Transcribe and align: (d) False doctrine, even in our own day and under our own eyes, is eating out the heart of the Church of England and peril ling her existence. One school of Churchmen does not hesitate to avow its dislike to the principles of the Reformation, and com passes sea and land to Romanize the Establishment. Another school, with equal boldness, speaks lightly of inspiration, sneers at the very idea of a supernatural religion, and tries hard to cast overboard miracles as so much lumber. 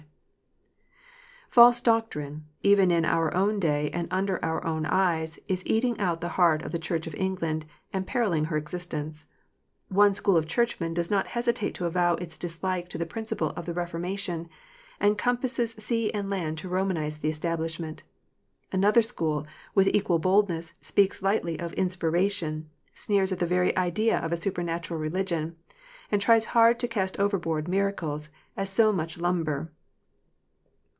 (d) 1.39 1.53
False 1.55 1.81
doctrine, 1.81 2.45
even 2.63 2.91
in 2.91 3.03
our 3.03 3.35
own 3.35 3.59
day 3.59 3.89
and 3.91 4.07
under 4.09 4.39
our 4.43 4.63
own 4.65 4.85
eyes, 4.85 5.37
is 5.49 5.67
eating 5.67 5.99
out 5.99 6.21
the 6.21 6.29
heart 6.39 6.61
of 6.61 6.71
the 6.71 6.79
Church 6.79 7.05
of 7.07 7.15
England 7.15 7.65
and 7.91 8.07
peril 8.07 8.29
ling 8.29 8.45
her 8.45 8.55
existence. 8.55 9.25
One 9.89 10.15
school 10.15 10.37
of 10.37 10.47
Churchmen 10.47 10.93
does 10.93 11.11
not 11.11 11.27
hesitate 11.35 11.73
to 11.75 11.85
avow 11.85 12.15
its 12.15 12.37
dislike 12.37 12.87
to 12.87 12.97
the 12.97 13.05
principles 13.05 13.51
of 13.57 13.65
the 13.65 13.73
Reformation, 13.73 14.47
and 14.97 15.17
com 15.17 15.39
passes 15.39 15.71
sea 15.77 16.09
and 16.13 16.29
land 16.29 16.57
to 16.59 16.69
Romanize 16.69 17.19
the 17.19 17.27
Establishment. 17.27 18.03
Another 18.71 19.01
school, 19.01 19.45
with 19.75 19.89
equal 19.89 20.19
boldness, 20.19 20.71
speaks 20.79 21.21
lightly 21.21 21.59
of 21.59 21.73
inspiration, 21.73 22.69
sneers 22.93 23.33
at 23.33 23.39
the 23.39 23.45
very 23.45 23.75
idea 23.75 24.19
of 24.19 24.31
a 24.31 24.37
supernatural 24.37 25.01
religion, 25.01 25.57
and 26.09 26.21
tries 26.21 26.45
hard 26.55 26.79
to 26.79 26.87
cast 26.87 27.19
overboard 27.19 27.67
miracles 27.67 28.29
as 28.55 28.69
so 28.69 28.93
much 28.93 29.17
lumber. 29.17 29.69